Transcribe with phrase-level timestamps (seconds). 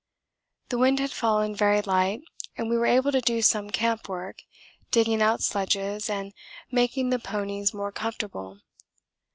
[0.69, 2.21] The wind had fallen very light
[2.57, 4.41] and we were able to do some camp work,
[4.89, 6.33] digging out sledges and
[6.71, 8.61] making the ponies more comfortable.